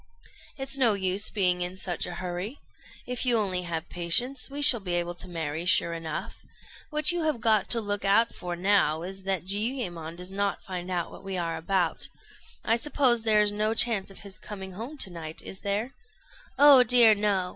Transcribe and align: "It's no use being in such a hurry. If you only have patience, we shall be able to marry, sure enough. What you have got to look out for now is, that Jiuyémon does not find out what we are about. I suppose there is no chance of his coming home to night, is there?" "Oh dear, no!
"It's 0.57 0.79
no 0.79 0.95
use 0.95 1.29
being 1.29 1.61
in 1.61 1.77
such 1.77 2.07
a 2.07 2.15
hurry. 2.15 2.57
If 3.05 3.23
you 3.23 3.37
only 3.37 3.61
have 3.61 3.87
patience, 3.87 4.49
we 4.49 4.59
shall 4.59 4.79
be 4.79 4.95
able 4.95 5.13
to 5.13 5.27
marry, 5.27 5.63
sure 5.65 5.93
enough. 5.93 6.43
What 6.89 7.11
you 7.11 7.21
have 7.21 7.39
got 7.39 7.69
to 7.69 7.79
look 7.79 8.03
out 8.03 8.33
for 8.33 8.55
now 8.55 9.03
is, 9.03 9.25
that 9.25 9.45
Jiuyémon 9.45 10.15
does 10.17 10.31
not 10.31 10.63
find 10.63 10.89
out 10.89 11.11
what 11.11 11.23
we 11.23 11.37
are 11.37 11.55
about. 11.55 12.09
I 12.65 12.77
suppose 12.77 13.21
there 13.21 13.43
is 13.43 13.51
no 13.51 13.75
chance 13.75 14.09
of 14.09 14.21
his 14.21 14.39
coming 14.39 14.71
home 14.71 14.97
to 14.97 15.11
night, 15.11 15.43
is 15.43 15.59
there?" 15.61 15.93
"Oh 16.57 16.81
dear, 16.81 17.13
no! 17.13 17.49